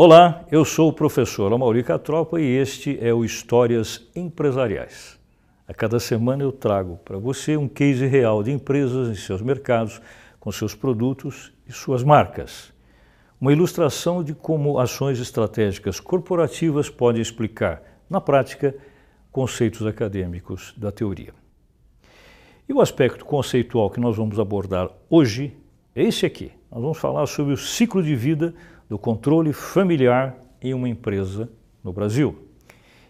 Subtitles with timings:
[0.00, 5.18] Olá, eu sou o professor Amauri Catropa e este é o Histórias Empresariais.
[5.66, 10.00] A cada semana eu trago para você um case real de empresas em seus mercados,
[10.38, 12.72] com seus produtos e suas marcas.
[13.40, 18.76] Uma ilustração de como ações estratégicas corporativas podem explicar, na prática,
[19.32, 21.34] conceitos acadêmicos da teoria.
[22.68, 25.56] E o aspecto conceitual que nós vamos abordar hoje
[25.92, 26.52] é esse aqui.
[26.70, 28.54] Nós vamos falar sobre o ciclo de vida
[28.88, 31.48] do controle familiar em uma empresa
[31.82, 32.48] no Brasil.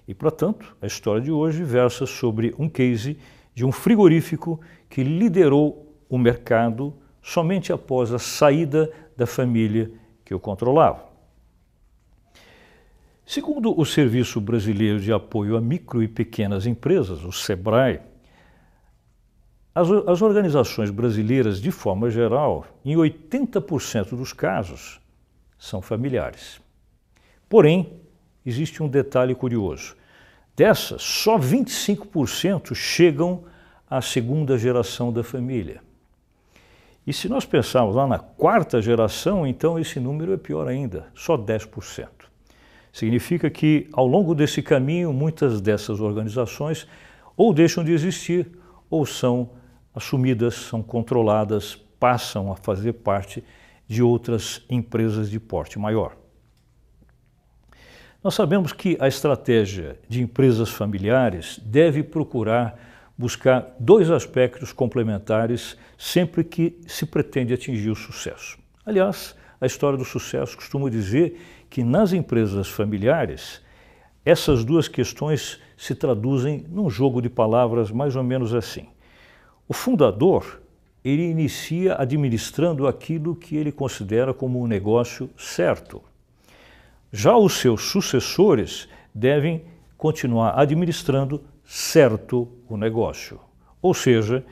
[0.06, 3.18] E, portanto, a história de hoje versa sobre um case
[3.54, 9.90] de um frigorífico que liderou o mercado somente após a saída da família
[10.24, 11.06] que o controlava.
[13.26, 18.00] Segundo o Serviço Brasileiro de Apoio a Micro e Pequenas Empresas, o SEBRAE,
[19.74, 24.98] as, as organizações brasileiras, de forma geral, em 80% dos casos,
[25.58, 26.60] são familiares.
[27.48, 28.00] Porém,
[28.44, 29.96] existe um detalhe curioso.
[30.56, 33.44] Dessas, só 25% chegam
[33.88, 35.80] à segunda geração da família.
[37.06, 41.38] E se nós pensarmos lá na quarta geração, então esse número é pior ainda, só
[41.38, 42.06] 10%.
[42.92, 46.86] Significa que, ao longo desse caminho, muitas dessas organizações
[47.36, 48.50] ou deixam de existir
[48.90, 49.50] ou são
[49.94, 53.42] assumidas, são controladas, passam a fazer parte
[53.88, 56.16] de outras empresas de porte maior.
[58.22, 62.78] Nós sabemos que a estratégia de empresas familiares deve procurar
[63.16, 68.58] buscar dois aspectos complementares sempre que se pretende atingir o sucesso.
[68.86, 73.60] Aliás, a história do sucesso costuma dizer que nas empresas familiares
[74.24, 78.88] essas duas questões se traduzem num jogo de palavras mais ou menos assim.
[79.66, 80.60] O fundador,
[81.04, 86.02] ele inicia administrando aquilo que ele considera como um negócio certo.
[87.12, 89.64] Já os seus sucessores devem
[89.96, 93.40] continuar administrando certo o negócio.
[93.80, 94.44] Ou seja,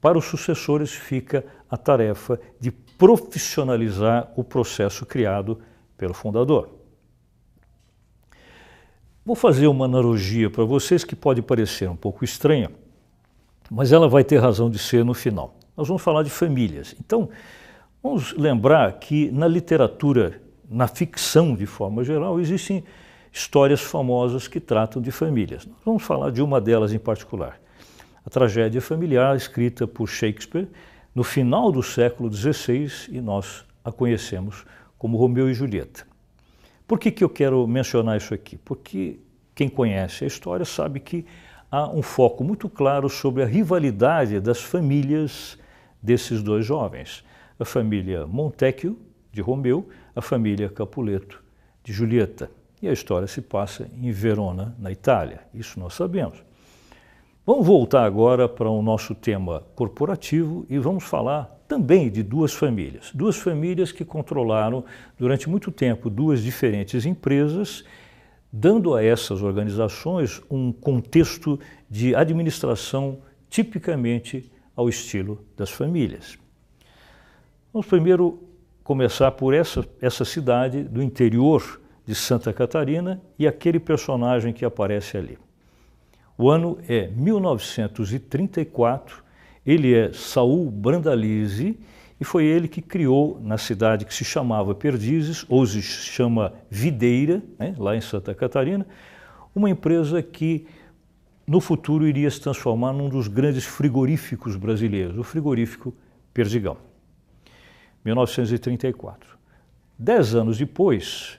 [0.00, 5.58] para os sucessores fica a tarefa de profissionalizar o processo criado
[5.96, 6.68] pelo fundador.
[9.24, 12.70] Vou fazer uma analogia para vocês que pode parecer um pouco estranha,
[13.70, 15.54] mas ela vai ter razão de ser no final.
[15.76, 16.94] Nós vamos falar de famílias.
[17.00, 17.28] Então,
[18.02, 22.84] vamos lembrar que na literatura, na ficção de forma geral, existem
[23.32, 25.64] histórias famosas que tratam de famílias.
[25.66, 27.60] Nós vamos falar de uma delas em particular.
[28.24, 30.68] A tragédia familiar, escrita por Shakespeare
[31.14, 34.64] no final do século XVI, e nós a conhecemos
[34.96, 36.06] como Romeu e Julieta.
[36.86, 38.56] Por que, que eu quero mencionar isso aqui?
[38.56, 39.18] Porque
[39.54, 41.26] quem conhece a história sabe que
[41.70, 45.58] há um foco muito claro sobre a rivalidade das famílias
[46.02, 47.24] desses dois jovens.
[47.58, 48.98] A família Montecchio,
[49.30, 51.42] de Romeu, a família Capuleto,
[51.84, 52.50] de Julieta.
[52.80, 55.40] E a história se passa em Verona, na Itália.
[55.54, 56.42] Isso nós sabemos.
[57.46, 63.10] Vamos voltar agora para o nosso tema corporativo e vamos falar também de duas famílias.
[63.14, 64.84] Duas famílias que controlaram
[65.18, 67.84] durante muito tempo duas diferentes empresas
[68.52, 71.58] dando a essas organizações um contexto
[71.88, 76.36] de administração tipicamente ao estilo das famílias.
[77.72, 78.42] Vamos primeiro
[78.82, 85.16] começar por essa, essa cidade do interior de Santa Catarina e aquele personagem que aparece
[85.16, 85.38] ali.
[86.36, 89.22] O ano é 1934,
[89.64, 91.78] ele é Saul Brandalize
[92.20, 97.42] e foi ele que criou na cidade que se chamava Perdizes, hoje se chama Videira,
[97.58, 98.86] né, lá em Santa Catarina,
[99.54, 100.66] uma empresa que
[101.46, 105.94] no futuro iria se transformar num dos grandes frigoríficos brasileiros, o frigorífico
[106.32, 106.76] Perdigão.
[108.04, 109.38] 1934.
[109.98, 111.38] Dez anos depois,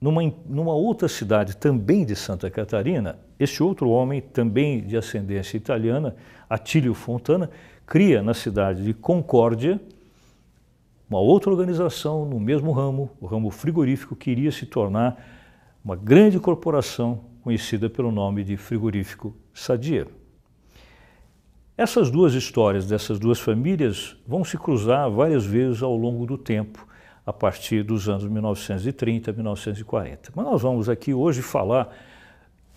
[0.00, 6.16] numa, numa outra cidade também de Santa Catarina, este outro homem, também de ascendência italiana,
[6.48, 7.50] Atílio Fontana,
[7.86, 9.80] cria na cidade de Concórdia
[11.08, 15.16] uma outra organização no mesmo ramo, o ramo frigorífico, que iria se tornar
[15.84, 20.08] uma grande corporação conhecida pelo nome de Frigorífico Sadia.
[21.78, 26.84] Essas duas histórias dessas duas famílias vão se cruzar várias vezes ao longo do tempo,
[27.24, 30.32] a partir dos anos 1930 1940.
[30.34, 31.96] Mas nós vamos aqui hoje falar,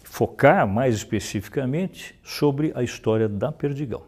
[0.04, 4.04] focar mais especificamente sobre a história da Perdigão.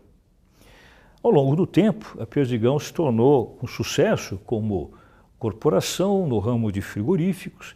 [1.24, 4.94] Ao longo do tempo, a Perdigão se tornou um sucesso como
[5.40, 7.74] corporação no ramo de frigoríficos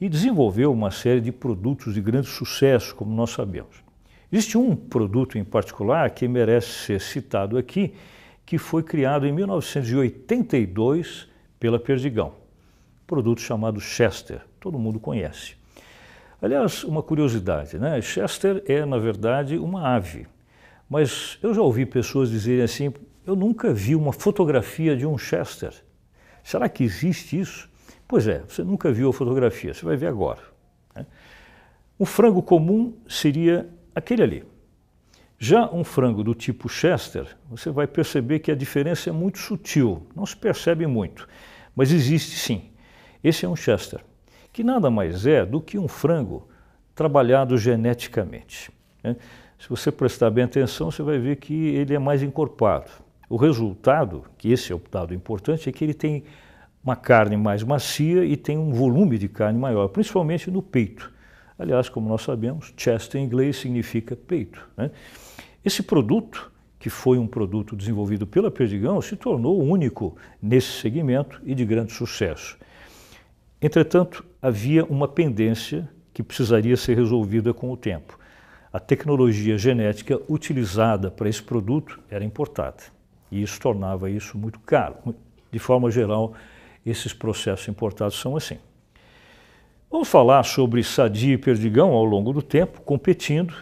[0.00, 3.82] e desenvolveu uma série de produtos de grande sucesso, como nós sabemos.
[4.30, 7.94] Existe um produto em particular que merece ser citado aqui,
[8.44, 11.28] que foi criado em 1982
[11.58, 12.32] pela Perdigão,
[13.06, 14.40] produto chamado Chester.
[14.60, 15.56] todo mundo conhece.
[16.40, 18.00] Aliás, uma curiosidade, né?
[18.00, 20.26] Chester é, na verdade, uma ave.
[20.88, 22.92] Mas eu já ouvi pessoas dizerem assim:
[23.26, 25.72] eu nunca vi uma fotografia de um Chester.
[26.44, 27.68] Será que existe isso?
[28.08, 30.40] Pois é, você nunca viu a fotografia, você vai ver agora.
[30.96, 31.04] Né?
[32.00, 34.44] Um frango comum seria aquele ali.
[35.38, 40.06] Já um frango do tipo Chester, você vai perceber que a diferença é muito sutil,
[40.16, 41.28] não se percebe muito,
[41.76, 42.70] mas existe sim.
[43.22, 44.00] Esse é um Chester,
[44.52, 46.48] que nada mais é do que um frango
[46.94, 48.70] trabalhado geneticamente.
[49.04, 49.16] Né?
[49.58, 52.90] Se você prestar bem atenção, você vai ver que ele é mais encorpado.
[53.28, 56.24] O resultado, que esse é o dado importante, é que ele tem
[56.82, 61.12] uma carne mais macia e tem um volume de carne maior, principalmente no peito.
[61.58, 64.68] Aliás, como nós sabemos, chest em inglês significa peito.
[64.76, 64.90] Né?
[65.64, 71.54] Esse produto, que foi um produto desenvolvido pela Perdigão, se tornou único nesse segmento e
[71.54, 72.56] de grande sucesso.
[73.60, 78.16] Entretanto, havia uma pendência que precisaria ser resolvida com o tempo.
[78.72, 82.98] A tecnologia genética utilizada para esse produto era importada
[83.30, 84.96] e isso tornava isso muito caro.
[85.50, 86.34] De forma geral,
[86.88, 88.58] esses processos importados são assim.
[89.90, 93.54] Vamos falar sobre Sadia e Perdigão ao longo do tempo, competindo,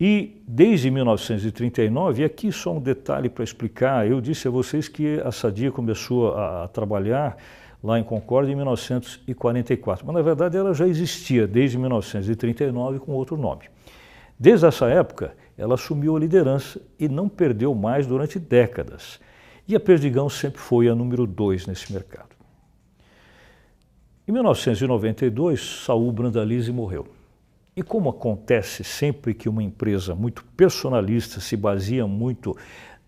[0.00, 5.20] e desde 1939, e aqui só um detalhe para explicar, eu disse a vocês que
[5.20, 7.36] a Sadia começou a, a trabalhar
[7.82, 13.36] lá em Concórdia em 1944, mas na verdade ela já existia desde 1939 com outro
[13.36, 13.70] nome.
[14.38, 19.18] Desde essa época, ela assumiu a liderança e não perdeu mais durante décadas.
[19.66, 22.35] E a Perdigão sempre foi a número dois nesse mercado.
[24.28, 27.06] Em 1992, Saul Brandalize morreu.
[27.76, 32.56] E como acontece sempre que uma empresa muito personalista se baseia muito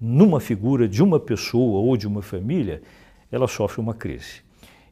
[0.00, 2.82] numa figura de uma pessoa ou de uma família,
[3.32, 4.42] ela sofre uma crise.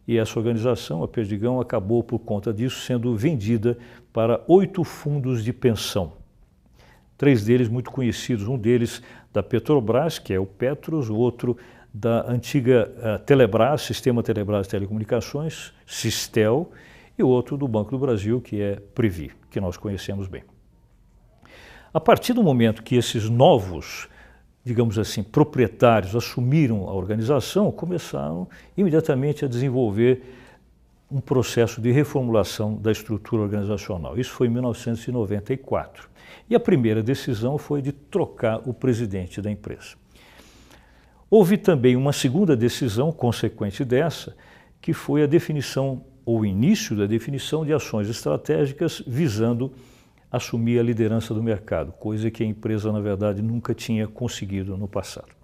[0.08, 3.79] E essa organização, a Perdigão, acabou por conta disso sendo vendida
[4.12, 6.14] para oito fundos de pensão.
[7.17, 9.00] Três deles muito conhecidos, um deles
[9.32, 11.56] da Petrobras, que é o Petros, o outro
[11.98, 16.70] da antiga uh, Telebrás, Sistema Telebrás de Telecomunicações, Sistel,
[17.19, 20.44] e outro do Banco do Brasil, que é Previ, que nós conhecemos bem.
[21.94, 24.08] A partir do momento que esses novos,
[24.62, 28.46] digamos assim, proprietários assumiram a organização, começaram
[28.76, 30.22] imediatamente a desenvolver
[31.10, 34.19] um processo de reformulação da estrutura organizacional.
[34.19, 36.10] Isso foi em 1994.
[36.50, 39.96] E a primeira decisão foi de trocar o presidente da empresa.
[41.28, 44.37] Houve também uma segunda decisão consequente dessa,
[44.81, 49.73] que foi a definição ou início da definição de ações estratégicas visando
[50.31, 54.87] assumir a liderança do mercado, coisa que a empresa, na verdade, nunca tinha conseguido no
[54.87, 55.34] passado.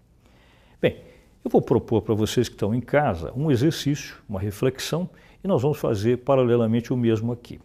[0.81, 0.99] Bem,
[1.44, 5.08] eu vou propor para vocês que estão em casa um exercício, uma reflexão,
[5.43, 7.61] e nós vamos fazer paralelamente o mesmo aqui.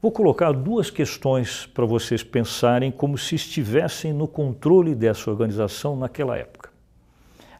[0.00, 6.36] Vou colocar duas questões para vocês pensarem como se estivessem no controle dessa organização naquela
[6.36, 6.73] época.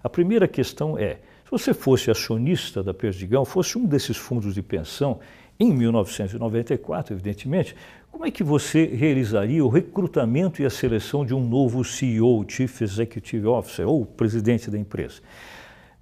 [0.05, 1.15] A primeira questão é:
[1.45, 5.19] se você fosse acionista da Perdigão, fosse um desses fundos de pensão,
[5.59, 7.75] em 1994, evidentemente,
[8.11, 12.83] como é que você realizaria o recrutamento e a seleção de um novo CEO, Chief
[12.83, 15.23] Executive Officer, ou presidente da empresa?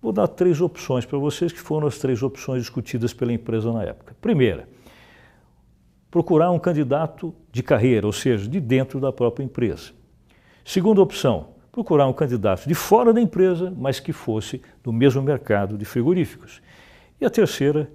[0.00, 3.84] Vou dar três opções para vocês, que foram as três opções discutidas pela empresa na
[3.84, 4.16] época.
[4.20, 4.68] Primeira,
[6.10, 9.92] procurar um candidato de carreira, ou seja, de dentro da própria empresa.
[10.64, 15.78] Segunda opção, procurar um candidato de fora da empresa, mas que fosse do mesmo mercado
[15.78, 16.60] de frigoríficos.
[17.18, 17.90] E a terceira,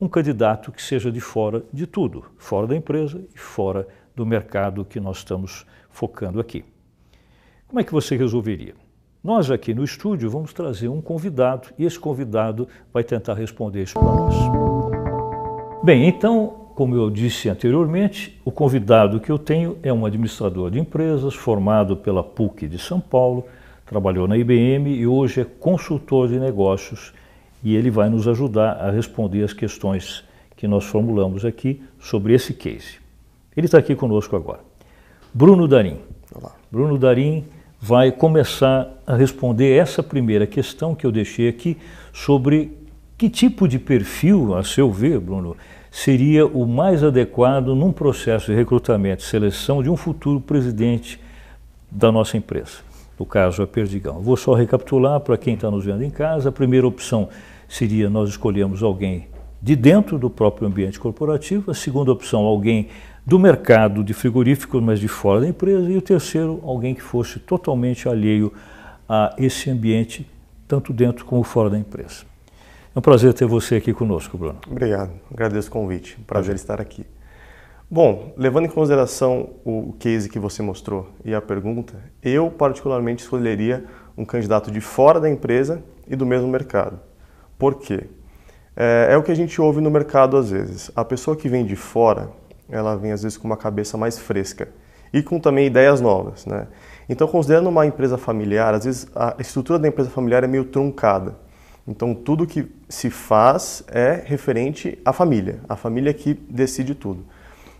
[0.00, 4.84] um candidato que seja de fora de tudo, fora da empresa e fora do mercado
[4.84, 6.64] que nós estamos focando aqui.
[7.66, 8.74] Como é que você resolveria?
[9.22, 13.94] Nós aqui no estúdio vamos trazer um convidado e esse convidado vai tentar responder isso
[13.94, 14.34] para nós.
[15.84, 20.78] Bem, então como eu disse anteriormente, o convidado que eu tenho é um administrador de
[20.78, 23.46] empresas formado pela PUC de São Paulo,
[23.84, 27.12] trabalhou na IBM e hoje é consultor de negócios
[27.64, 30.22] e ele vai nos ajudar a responder as questões
[30.56, 33.00] que nós formulamos aqui sobre esse case.
[33.56, 34.60] Ele está aqui conosco agora.
[35.34, 35.96] Bruno Darim.
[36.32, 36.52] Olá.
[36.70, 37.44] Bruno Darim
[37.80, 41.76] vai começar a responder essa primeira questão que eu deixei aqui
[42.12, 42.78] sobre
[43.16, 45.56] que tipo de perfil, a seu ver, Bruno,
[45.90, 51.20] seria o mais adequado num processo de recrutamento e seleção de um futuro presidente
[51.90, 52.78] da nossa empresa.
[53.18, 54.20] No caso, a Perdigão.
[54.20, 56.50] Vou só recapitular para quem está nos vendo em casa.
[56.50, 57.28] A primeira opção
[57.68, 59.26] seria nós escolhemos alguém
[59.60, 61.70] de dentro do próprio ambiente corporativo.
[61.70, 62.88] A segunda opção, alguém
[63.26, 65.90] do mercado de frigoríficos, mas de fora da empresa.
[65.90, 68.52] E o terceiro, alguém que fosse totalmente alheio
[69.08, 70.26] a esse ambiente,
[70.68, 72.24] tanto dentro como fora da empresa.
[72.98, 74.58] É um prazer ter você aqui conosco, Bruno.
[74.68, 76.18] Obrigado, agradeço o convite.
[76.26, 77.06] Prazer estar aqui.
[77.88, 83.84] Bom, levando em consideração o case que você mostrou e a pergunta, eu particularmente escolheria
[84.16, 86.98] um candidato de fora da empresa e do mesmo mercado.
[87.56, 88.08] Por quê?
[88.76, 90.90] É, é, o que a gente ouve no mercado às vezes.
[90.96, 92.30] A pessoa que vem de fora,
[92.68, 94.70] ela vem às vezes com uma cabeça mais fresca
[95.12, 96.66] e com também ideias novas, né?
[97.08, 101.46] Então, considerando uma empresa familiar, às vezes a estrutura da empresa familiar é meio truncada.
[101.88, 107.24] Então, tudo que se faz é referente à família, a família que decide tudo.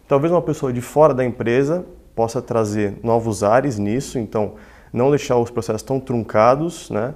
[0.08, 1.84] Talvez uma pessoa de fora da empresa
[2.14, 4.54] possa trazer novos ares nisso, então
[4.90, 7.14] não deixar os processos tão truncados, né?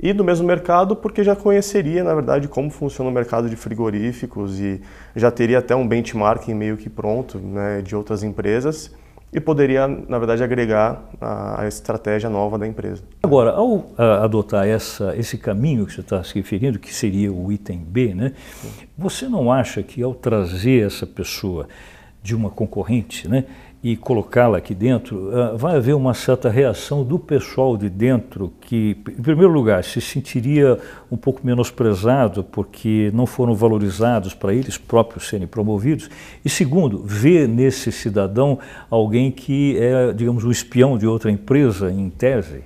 [0.00, 4.60] E do mesmo mercado, porque já conheceria, na verdade, como funciona o mercado de frigoríficos
[4.60, 4.80] e
[5.16, 8.94] já teria até um benchmarking meio que pronto né, de outras empresas
[9.32, 13.02] e poderia, na verdade, agregar a, a estratégia nova da empresa.
[13.22, 17.52] Agora, ao a, adotar essa, esse caminho que você está se referindo, que seria o
[17.52, 18.32] item B, né,
[18.96, 21.68] você não acha que ao trazer essa pessoa
[22.22, 23.44] de uma concorrente, né,
[23.82, 28.96] e colocá-la aqui dentro, uh, vai haver uma certa reação do pessoal de dentro que,
[29.08, 30.78] em primeiro lugar, se sentiria
[31.10, 36.10] um pouco menosprezado porque não foram valorizados para eles próprios serem promovidos,
[36.44, 38.58] e segundo, ver nesse cidadão
[38.90, 42.64] alguém que é, digamos, um espião de outra empresa, em tese.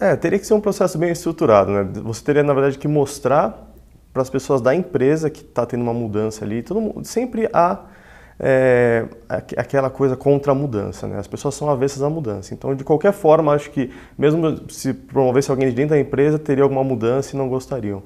[0.00, 1.86] É, teria que ser um processo bem estruturado, né?
[2.02, 3.72] Você teria, na verdade, que mostrar
[4.12, 7.80] para as pessoas da empresa que está tendo uma mudança ali, todo mundo, sempre há
[8.38, 11.06] é, aquela coisa contra a mudança.
[11.06, 11.18] Né?
[11.18, 12.52] As pessoas são avessas à mudança.
[12.52, 16.64] Então, de qualquer forma, acho que mesmo se promovesse alguém de dentro da empresa, teria
[16.64, 18.02] alguma mudança e não gostariam.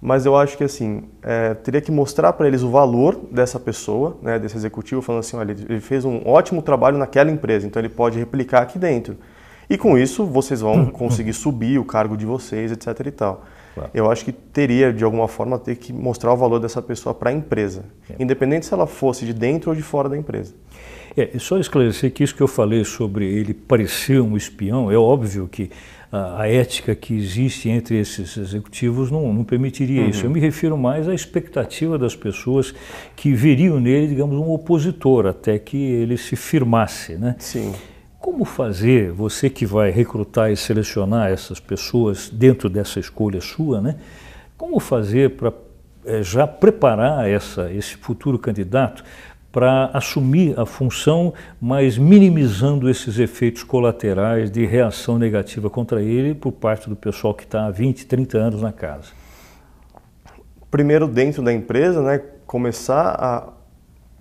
[0.00, 4.18] Mas eu acho que assim, é, teria que mostrar para eles o valor dessa pessoa,
[4.20, 7.88] né, desse executivo, falando assim, olha, ele fez um ótimo trabalho naquela empresa, então ele
[7.88, 9.16] pode replicar aqui dentro.
[9.68, 13.44] E com isso, vocês vão conseguir subir o cargo de vocês, etc e tal.
[13.74, 13.90] Claro.
[13.92, 17.30] Eu acho que teria, de alguma forma, ter que mostrar o valor dessa pessoa para
[17.30, 18.22] a empresa, é.
[18.22, 20.54] independente se ela fosse de dentro ou de fora da empresa.
[21.16, 25.48] É, só esclarecer que isso que eu falei sobre ele parecer um espião, é óbvio
[25.48, 25.70] que
[26.10, 30.08] a, a ética que existe entre esses executivos não, não permitiria uhum.
[30.08, 30.26] isso.
[30.26, 32.74] Eu me refiro mais à expectativa das pessoas
[33.14, 37.36] que veriam nele, digamos, um opositor, até que ele se firmasse, né?
[37.38, 37.72] Sim.
[38.24, 43.96] Como fazer, você que vai recrutar e selecionar essas pessoas dentro dessa escolha sua, né?
[44.56, 45.52] Como fazer para
[46.06, 49.04] é, já preparar essa, esse futuro candidato
[49.52, 56.52] para assumir a função, mas minimizando esses efeitos colaterais de reação negativa contra ele por
[56.52, 59.10] parte do pessoal que está há 20, 30 anos na casa?
[60.70, 63.52] Primeiro, dentro da empresa, né, começar a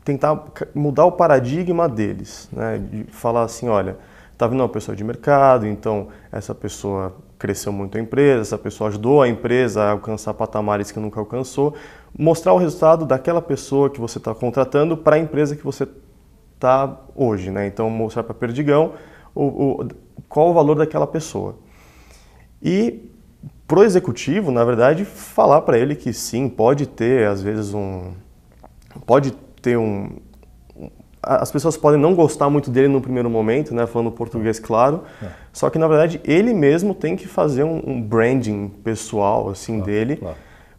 [0.03, 0.43] tentar
[0.75, 2.77] mudar o paradigma deles, né?
[2.77, 3.97] De falar assim, olha,
[4.31, 8.89] está vindo uma pessoa de mercado, então essa pessoa cresceu muito a empresa, essa pessoa
[8.89, 11.73] ajudou a empresa a alcançar patamares que nunca alcançou,
[12.17, 15.87] mostrar o resultado daquela pessoa que você está contratando para a empresa que você
[16.55, 17.67] está hoje, né?
[17.67, 18.93] Então mostrar para Perdigão
[19.35, 19.87] o, o,
[20.29, 21.55] qual o valor daquela pessoa.
[22.61, 23.09] E
[23.67, 28.11] pro executivo, na verdade, falar para ele que sim, pode ter às vezes um
[29.05, 29.33] pode
[29.63, 30.09] ter um.
[31.21, 35.27] As pessoas podem não gostar muito dele no primeiro momento, né, falando português claro, é.
[35.53, 39.85] só que na verdade ele mesmo tem que fazer um, um branding pessoal assim claro,
[39.85, 40.35] dele claro.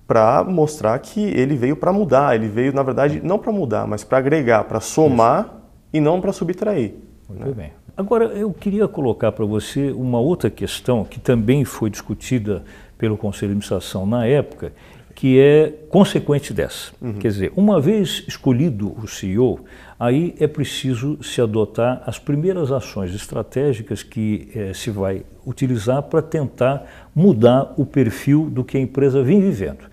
[0.07, 4.05] para mostrar que ele veio para mudar, ele veio na verdade não para mudar, mas
[4.05, 5.55] para agregar, para somar Isso.
[5.95, 6.95] e não para subtrair.
[7.27, 7.53] Muito né?
[7.53, 7.73] bem.
[7.97, 12.65] Agora eu queria colocar para você uma outra questão que também foi discutida
[12.99, 14.73] pelo Conselho de Administração na época
[15.15, 16.93] que é consequente dessa.
[17.01, 17.15] Uhum.
[17.15, 19.65] Quer dizer, uma vez escolhido o CEO,
[19.99, 26.21] aí é preciso se adotar as primeiras ações estratégicas que eh, se vai utilizar para
[26.21, 29.85] tentar mudar o perfil do que a empresa vem vivendo.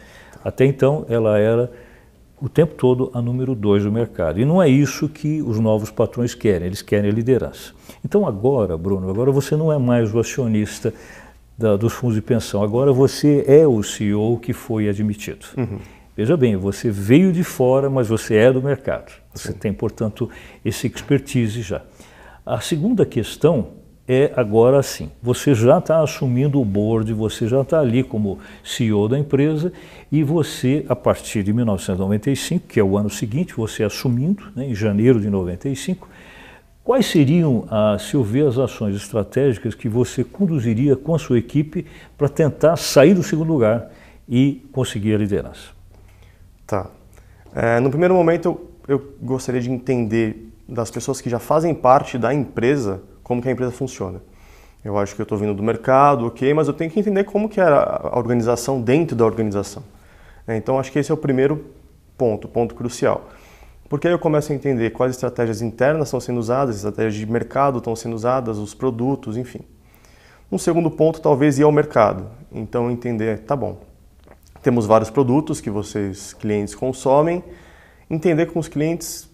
[0.44, 1.72] Até então, ela era
[2.42, 4.40] o tempo todo a número dois do mercado.
[4.40, 7.74] E não é isso que os novos patrões querem, eles querem a liderança.
[8.04, 10.92] Então agora, Bruno, agora você não é mais o acionista
[11.58, 12.64] da, dos fundos de pensão.
[12.64, 15.46] Agora você é o CEO que foi admitido.
[15.58, 15.80] Uhum.
[16.16, 19.12] Veja bem, você veio de fora, mas você é do mercado.
[19.34, 19.58] Você Sim.
[19.58, 20.30] tem, portanto,
[20.64, 21.82] esse expertise já.
[22.46, 23.70] A segunda questão
[24.08, 25.10] é agora sim.
[25.22, 29.72] Você já está assumindo o board, você já está ali como CEO da empresa
[30.12, 34.76] e você, a partir de 1995, que é o ano seguinte, você assumindo, né, em
[34.76, 36.10] janeiro de 95,
[36.84, 41.86] Quais seriam, ah, se houver as ações estratégicas que você conduziria com a sua equipe
[42.18, 43.92] para tentar sair do segundo lugar
[44.28, 45.70] e conseguir a liderança?
[46.66, 46.88] Tá.
[47.54, 52.18] É, no primeiro momento, eu, eu gostaria de entender das pessoas que já fazem parte
[52.18, 54.20] da empresa como que a empresa funciona.
[54.84, 57.48] Eu acho que eu estou vindo do mercado, ok, mas eu tenho que entender como
[57.48, 59.84] que é a organização dentro da organização.
[60.48, 61.64] É, então, acho que esse é o primeiro
[62.18, 63.30] ponto, ponto crucial.
[63.92, 67.80] Porque aí eu começo a entender quais estratégias internas estão sendo usadas, estratégias de mercado
[67.80, 69.60] estão sendo usadas, os produtos, enfim.
[70.50, 72.26] Um segundo ponto, talvez, ir ao mercado.
[72.54, 73.82] Então, entender, tá bom,
[74.64, 77.44] temos vários produtos que vocês, clientes, consomem,
[78.10, 79.30] entender com os clientes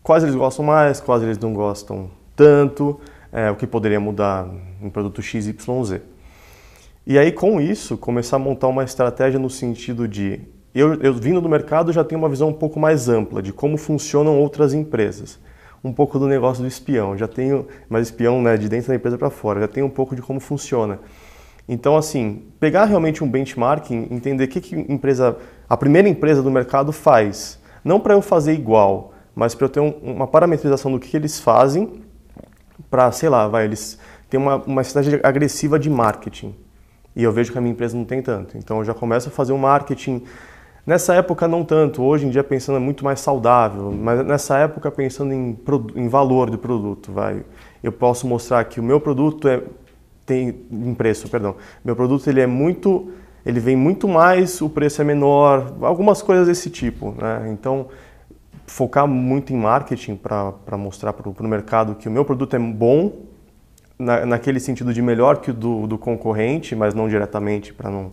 [0.00, 3.00] quais eles gostam mais, quais eles não gostam tanto,
[3.32, 4.48] é, o que poderia mudar
[4.80, 6.00] em produto XYZ.
[7.04, 10.40] E aí, com isso, começar a montar uma estratégia no sentido de
[10.78, 13.76] eu, eu vindo do mercado já tenho uma visão um pouco mais ampla de como
[13.76, 15.38] funcionam outras empresas.
[15.82, 19.16] Um pouco do negócio do espião, já tenho, mas espião né, de dentro da empresa
[19.16, 20.98] para fora, já tenho um pouco de como funciona.
[21.68, 25.36] Então, assim, pegar realmente um benchmarking, entender o que, que empresa,
[25.68, 27.60] a primeira empresa do mercado faz.
[27.84, 31.16] Não para eu fazer igual, mas para eu ter um, uma parametrização do que, que
[31.16, 32.02] eles fazem
[32.90, 36.54] para, sei lá, vai, eles têm uma, uma estratégia agressiva de marketing.
[37.14, 38.56] E eu vejo que a minha empresa não tem tanto.
[38.56, 40.22] Então eu já começo a fazer um marketing.
[40.88, 45.34] Nessa época não tanto, hoje em dia pensando muito mais saudável, mas nessa época pensando
[45.34, 45.54] em,
[45.94, 47.44] em valor do produto, vai.
[47.82, 49.62] Eu posso mostrar que o meu produto é
[50.24, 51.56] tem em preço, perdão.
[51.84, 53.10] Meu produto ele é muito,
[53.44, 57.50] ele vem muito mais, o preço é menor, algumas coisas desse tipo, né?
[57.52, 57.88] Então
[58.66, 63.26] focar muito em marketing para mostrar para o mercado que o meu produto é bom,
[63.98, 68.10] na, naquele sentido de melhor que o do, do concorrente, mas não diretamente para não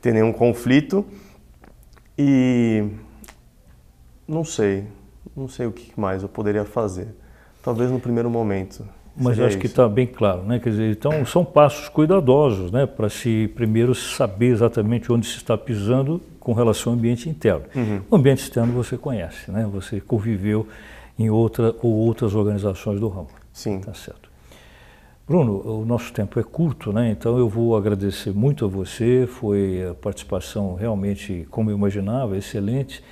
[0.00, 1.04] ter nenhum conflito.
[2.18, 2.88] E
[4.26, 4.84] não sei,
[5.36, 7.08] não sei o que mais eu poderia fazer.
[7.62, 8.84] Talvez no primeiro momento.
[9.16, 9.58] Mas acho isso.
[9.58, 10.58] que está bem claro, né?
[10.58, 12.84] Quer dizer, então são passos cuidadosos, né?
[12.84, 17.64] Para se primeiro saber exatamente onde se está pisando com relação ao ambiente interno.
[17.74, 18.00] Uhum.
[18.10, 19.68] O ambiente externo você conhece, né?
[19.72, 20.66] Você conviveu
[21.18, 23.28] em outra ou outras organizações do ramo.
[23.52, 23.80] Sim.
[23.80, 24.33] Tá certo.
[25.26, 27.10] Bruno, o nosso tempo é curto, né?
[27.10, 29.26] Então eu vou agradecer muito a você.
[29.26, 33.02] Foi a participação realmente, como eu imaginava, excelente.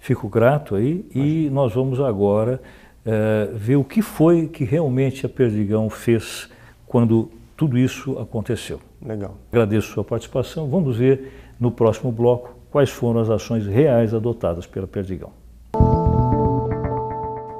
[0.00, 2.60] Fico grato aí e nós vamos agora
[3.06, 6.50] é, ver o que foi que realmente a Perdigão fez
[6.88, 8.80] quando tudo isso aconteceu.
[9.00, 9.36] Legal.
[9.52, 10.68] Agradeço a sua participação.
[10.68, 15.30] Vamos ver no próximo bloco quais foram as ações reais adotadas pela Perdigão.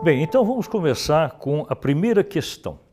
[0.03, 2.90] Bem, então vamos começar com a primeira questão.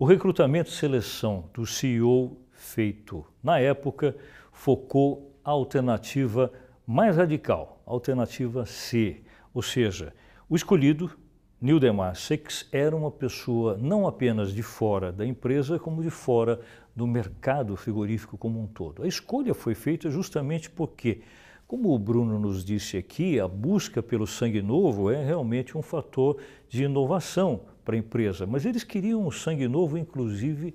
[0.00, 4.16] O recrutamento e seleção do CEO feito na época
[4.50, 6.50] focou a alternativa
[6.86, 9.20] mais radical, a alternativa C,
[9.52, 10.14] ou seja,
[10.48, 11.10] o escolhido
[11.60, 16.58] Nildemar Seix era uma pessoa não apenas de fora da empresa, como de fora
[16.96, 19.02] do mercado frigorífico como um todo.
[19.02, 21.20] A escolha foi feita justamente porque,
[21.66, 26.38] como o Bruno nos disse aqui, a busca pelo sangue novo é realmente um fator
[26.70, 30.74] de inovação para a empresa, mas eles queriam um sangue novo, inclusive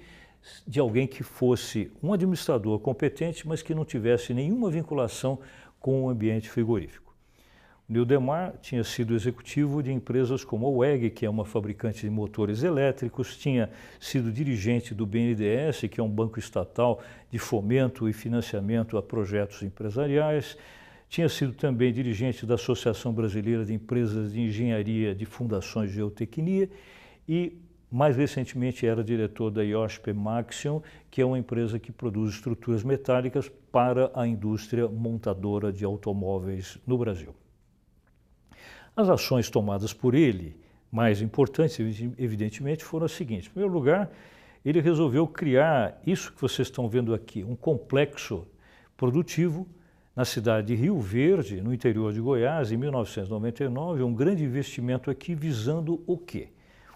[0.67, 5.39] de alguém que fosse um administrador competente, mas que não tivesse nenhuma vinculação
[5.79, 7.05] com o ambiente frigorífico.
[7.87, 12.63] Nildemar tinha sido executivo de empresas como a WEG, que é uma fabricante de motores
[12.63, 18.97] elétricos, tinha sido dirigente do BNDES, que é um banco estatal de fomento e financiamento
[18.97, 20.57] a projetos empresariais,
[21.07, 26.69] tinha sido também dirigente da Associação Brasileira de Empresas de Engenharia de Fundações de Geotecnia
[27.27, 27.57] e,
[27.91, 33.49] mais recentemente, era diretor da IOSP Maxion, que é uma empresa que produz estruturas metálicas
[33.71, 37.33] para a indústria montadora de automóveis no Brasil.
[38.95, 40.57] As ações tomadas por ele,
[40.91, 41.79] mais importantes,
[42.17, 43.47] evidentemente, foram as seguintes.
[43.47, 44.09] Em primeiro lugar,
[44.63, 48.47] ele resolveu criar isso que vocês estão vendo aqui, um complexo
[48.97, 49.67] produtivo
[50.15, 55.35] na cidade de Rio Verde, no interior de Goiás, em 1999, um grande investimento aqui
[55.35, 56.49] visando o quê?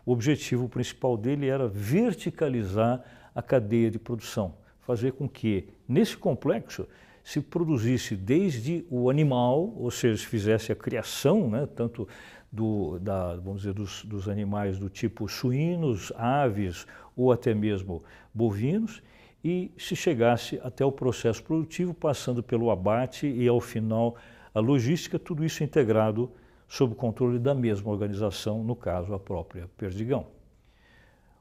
[0.05, 3.03] O objetivo principal dele era verticalizar
[3.35, 6.87] a cadeia de produção, fazer com que nesse complexo
[7.21, 12.07] se produzisse desde o animal, ou seja, se fizesse a criação, né, tanto
[12.51, 18.01] do, da, vamos dizer, dos, dos animais do tipo suínos, aves ou até mesmo
[18.33, 19.03] bovinos,
[19.43, 24.15] e se chegasse até o processo produtivo, passando pelo abate e, ao final,
[24.53, 26.31] a logística, tudo isso integrado
[26.67, 30.27] sob o controle da mesma organização, no caso, a própria Perdigão.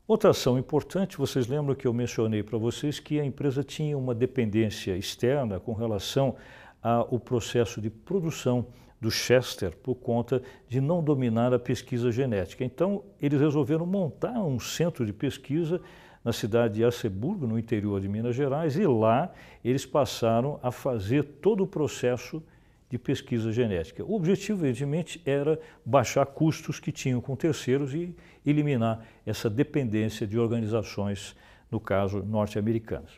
[0.06, 4.14] Outra ação importante, vocês lembram que eu mencionei para vocês que a empresa tinha uma
[4.14, 6.34] dependência externa com relação
[6.82, 8.66] ao processo de produção
[8.98, 12.64] do Chester por conta de não dominar a pesquisa genética.
[12.64, 15.80] Então, eles resolveram montar um centro de pesquisa
[16.28, 19.32] na cidade de Aceburgo, no interior de Minas Gerais, e lá
[19.64, 22.42] eles passaram a fazer todo o processo
[22.90, 24.04] de pesquisa genética.
[24.04, 28.14] O objetivo, evidentemente, era baixar custos que tinham com terceiros e
[28.44, 31.34] eliminar essa dependência de organizações,
[31.70, 33.12] no caso, norte-americanas.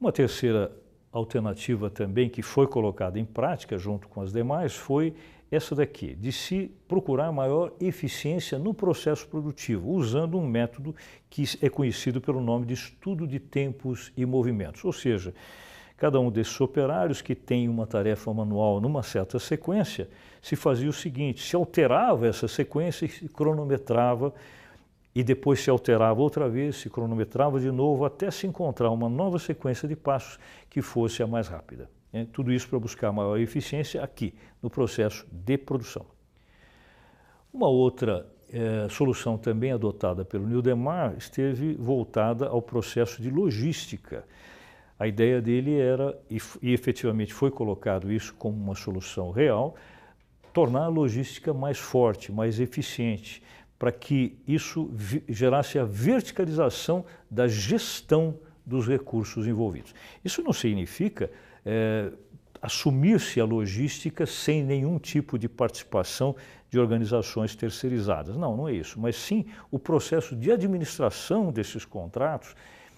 [0.00, 0.72] Uma terceira
[1.12, 5.14] alternativa também que foi colocada em prática junto com as demais foi
[5.50, 10.94] essa daqui, de se procurar maior eficiência no processo produtivo, usando um método
[11.30, 14.84] que é conhecido pelo nome de estudo de tempos e movimentos.
[14.84, 15.32] Ou seja,
[15.96, 20.08] cada um desses operários que tem uma tarefa manual numa certa sequência,
[20.42, 24.34] se fazia o seguinte, se alterava essa sequência e se cronometrava
[25.14, 29.38] e depois se alterava outra vez, se cronometrava de novo até se encontrar uma nova
[29.38, 31.95] sequência de passos que fosse a mais rápida.
[32.12, 32.26] Né?
[32.32, 36.06] Tudo isso para buscar maior eficiência aqui, no processo de produção.
[37.52, 44.24] Uma outra é, solução também adotada pelo Nildemar esteve voltada ao processo de logística.
[44.98, 49.74] A ideia dele era, e, e efetivamente foi colocado isso como uma solução real,
[50.52, 53.42] tornar a logística mais forte, mais eficiente,
[53.78, 54.90] para que isso
[55.28, 59.94] gerasse a verticalização da gestão dos recursos envolvidos.
[60.24, 61.30] Isso não significa
[61.66, 62.12] é,
[62.62, 66.36] assumir-se a logística sem nenhum tipo de participação
[66.70, 68.36] de organizações terceirizadas.
[68.36, 68.98] Não, não é isso.
[69.00, 72.54] Mas sim o processo de administração desses contratos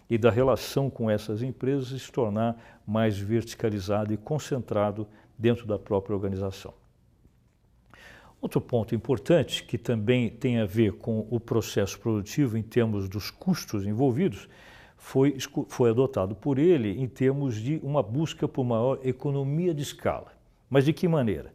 [0.09, 6.15] e da relação com essas empresas se tornar mais verticalizado e concentrado dentro da própria
[6.15, 6.73] organização.
[8.41, 13.31] Outro ponto importante, que também tem a ver com o processo produtivo em termos dos
[13.31, 14.49] custos envolvidos,
[15.09, 20.35] foi, foi adotado por ele em termos de uma busca por maior economia de escala.
[20.69, 21.51] Mas de que maneira?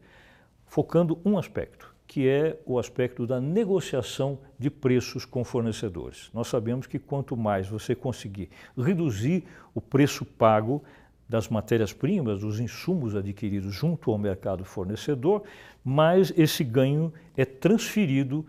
[0.66, 6.30] Focando um aspecto, que é o aspecto da negociação de preços com fornecedores.
[6.34, 10.82] Nós sabemos que quanto mais você conseguir reduzir o preço pago
[11.28, 15.44] das matérias-primas, dos insumos adquiridos junto ao mercado fornecedor,
[15.84, 18.44] mais esse ganho é transferido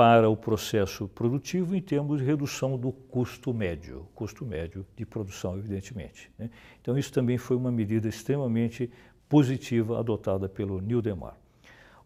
[0.00, 5.58] para o processo produtivo em termos de redução do custo médio, custo médio de produção,
[5.58, 6.32] evidentemente.
[6.38, 6.48] Né?
[6.80, 8.90] Então, isso também foi uma medida extremamente
[9.28, 11.36] positiva adotada pelo Nildemar.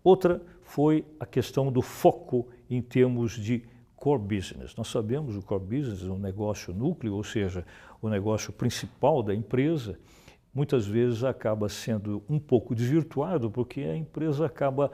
[0.02, 3.62] Outra foi a questão do foco em termos de
[3.94, 4.74] core business.
[4.74, 7.64] Nós sabemos o core business é um negócio núcleo, ou seja,
[8.02, 9.96] o negócio principal da empresa,
[10.52, 14.90] muitas vezes acaba sendo um pouco desvirtuado porque a empresa acaba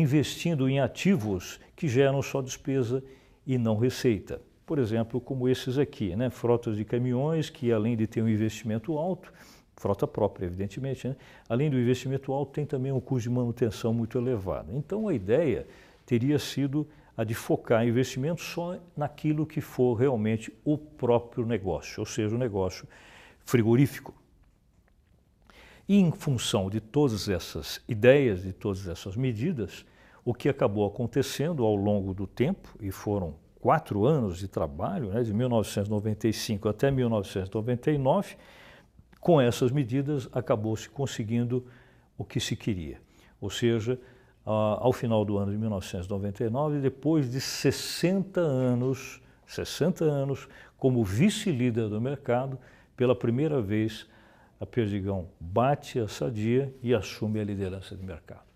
[0.00, 3.02] investindo em ativos que geram só despesa
[3.46, 4.42] e não receita.
[4.66, 6.28] Por exemplo, como esses aqui, né?
[6.28, 9.32] frotas de caminhões que além de ter um investimento alto,
[9.74, 11.16] frota própria, evidentemente, né?
[11.48, 14.70] além do investimento alto, tem também um custo de manutenção muito elevado.
[14.74, 15.66] Então a ideia
[16.04, 22.06] teria sido a de focar investimento só naquilo que for realmente o próprio negócio, ou
[22.06, 22.86] seja, o negócio
[23.46, 24.14] frigorífico.
[25.88, 29.84] E em função de todas essas ideias, de todas essas medidas,
[30.24, 35.22] o que acabou acontecendo ao longo do tempo, e foram quatro anos de trabalho, né,
[35.22, 38.36] de 1995 até 1999,
[39.20, 41.64] com essas medidas acabou-se conseguindo
[42.18, 43.00] o que se queria.
[43.40, 43.98] Ou seja,
[44.44, 52.00] ao final do ano de 1999, depois de 60 anos, 60 anos como vice-líder do
[52.00, 52.58] mercado,
[52.96, 54.06] pela primeira vez
[54.60, 58.46] a Perdigão bate a Sadia e assume a liderança de mercado.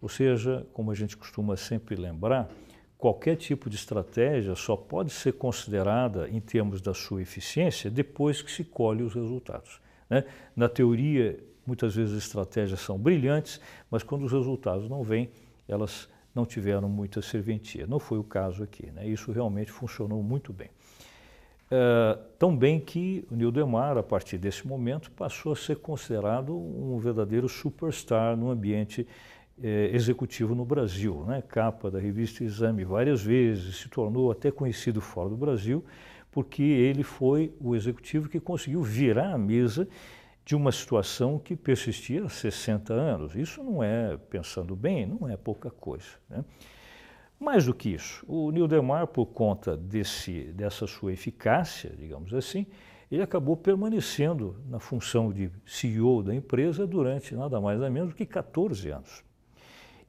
[0.00, 2.48] Ou seja, como a gente costuma sempre lembrar,
[2.96, 8.50] qualquer tipo de estratégia só pode ser considerada em termos da sua eficiência depois que
[8.50, 9.80] se colhe os resultados.
[10.08, 10.24] Né?
[10.54, 15.30] Na teoria, muitas vezes as estratégias são brilhantes, mas quando os resultados não vêm,
[15.66, 17.86] elas não tiveram muita serventia.
[17.86, 18.90] Não foi o caso aqui.
[18.92, 19.08] Né?
[19.08, 20.70] Isso realmente funcionou muito bem.
[21.70, 26.98] Uh, tão bem que o Nildemar, a partir desse momento, passou a ser considerado um
[26.98, 29.06] verdadeiro superstar no ambiente
[29.62, 31.24] eh, executivo no Brasil.
[31.26, 31.42] Né?
[31.42, 35.84] Capa da revista Exame várias vezes, se tornou até conhecido fora do Brasil,
[36.30, 39.88] porque ele foi o executivo que conseguiu virar a mesa
[40.44, 43.34] de uma situação que persistia há 60 anos.
[43.34, 46.06] Isso não é, pensando bem, não é pouca coisa.
[46.30, 46.44] Né?
[47.38, 52.66] Mais do que isso, o Nildemar, por conta desse, dessa sua eficácia, digamos assim,
[53.10, 58.16] ele acabou permanecendo na função de CEO da empresa durante nada mais nada menos do
[58.16, 59.24] que 14 anos.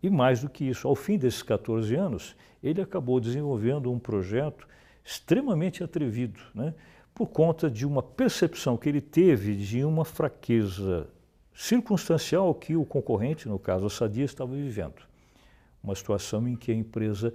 [0.01, 4.67] E mais do que isso, ao fim desses 14 anos, ele acabou desenvolvendo um projeto
[5.05, 6.73] extremamente atrevido, né?
[7.13, 11.07] por conta de uma percepção que ele teve de uma fraqueza
[11.53, 15.08] circunstancial que o concorrente, no caso a Sadia, estava vivendo
[15.83, 17.33] uma situação em que a empresa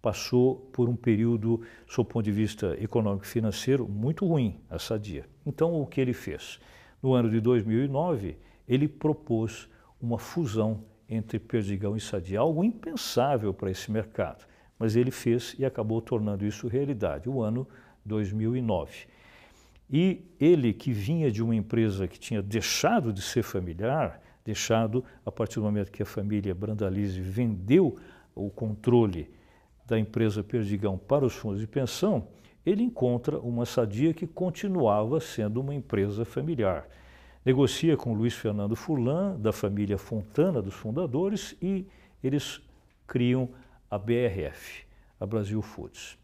[0.00, 4.78] passou por um período, sob o ponto de vista econômico e financeiro, muito ruim, a
[4.78, 5.24] Sadia.
[5.46, 6.58] Então, o que ele fez?
[7.00, 8.36] No ano de 2009,
[8.68, 9.68] ele propôs
[10.00, 14.44] uma fusão entre Perdigão e Sadia, algo impensável para esse mercado,
[14.78, 17.66] mas ele fez e acabou tornando isso realidade, o ano
[18.04, 19.06] 2009.
[19.90, 25.30] E ele, que vinha de uma empresa que tinha deixado de ser familiar, deixado a
[25.30, 27.96] partir do momento que a família Brandalize vendeu
[28.34, 29.30] o controle
[29.86, 32.28] da empresa Perdigão para os fundos de pensão,
[32.64, 36.88] ele encontra uma sadia que continuava sendo uma empresa familiar.
[37.44, 41.86] Negocia com Luiz Fernando Furlan, da família Fontana, dos fundadores, e
[42.22, 42.60] eles
[43.06, 43.48] criam
[43.90, 44.86] a BRF,
[45.18, 46.21] a Brasil Foods.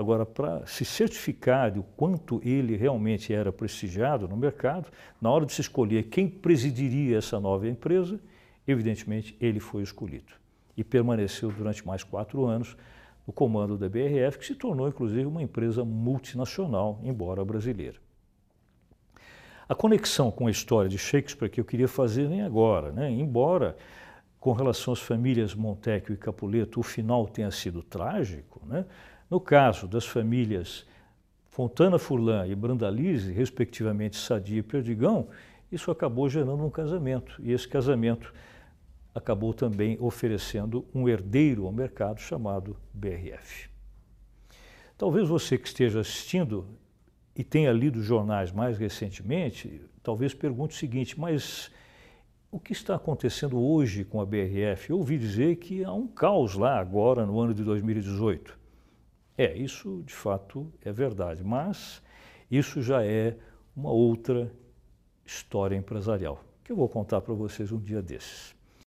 [0.00, 5.52] Agora, para se certificar do quanto ele realmente era prestigiado no mercado, na hora de
[5.52, 8.18] se escolher quem presidiria essa nova empresa,
[8.66, 10.32] evidentemente ele foi escolhido.
[10.74, 12.78] E permaneceu durante mais quatro anos
[13.26, 17.98] no comando da BRF, que se tornou inclusive uma empresa multinacional, embora brasileira.
[19.68, 23.10] A conexão com a história de Shakespeare que eu queria fazer nem agora, né?
[23.10, 23.76] embora
[24.40, 28.86] com relação às famílias Montecchio e Capuleto o final tenha sido trágico, né?
[29.30, 30.84] No caso das famílias
[31.50, 35.28] Fontana Furlan e Brandalize, respectivamente Sadia e Perdigão,
[35.70, 37.40] isso acabou gerando um casamento.
[37.40, 38.34] E esse casamento
[39.14, 43.70] acabou também oferecendo um herdeiro ao mercado chamado BRF.
[44.98, 46.66] Talvez você que esteja assistindo
[47.34, 51.70] e tenha lido jornais mais recentemente, talvez pergunte o seguinte, mas
[52.50, 54.90] o que está acontecendo hoje com a BRF?
[54.90, 58.59] Eu ouvi dizer que há um caos lá agora no ano de 2018.
[59.36, 62.02] É, isso de fato é verdade, mas
[62.50, 63.36] isso já é
[63.74, 64.52] uma outra
[65.24, 68.54] história empresarial que eu vou contar para vocês um dia desses.